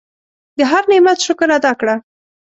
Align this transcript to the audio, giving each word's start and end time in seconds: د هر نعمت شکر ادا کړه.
د 0.57 0.59
هر 0.71 0.83
نعمت 0.91 1.17
شکر 1.25 1.49
ادا 1.57 1.71
کړه. 1.79 1.95